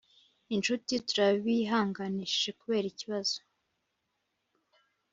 [0.55, 3.37] Inshuti turabihanganishije kubera ikibazo